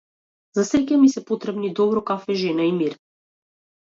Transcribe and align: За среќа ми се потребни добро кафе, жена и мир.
За 0.59 0.63
среќа 0.69 0.97
ми 1.01 1.11
се 1.15 1.23
потребни 1.29 1.71
добро 1.83 2.05
кафе, 2.11 2.39
жена 2.45 2.67
и 2.71 2.77
мир. 2.83 2.97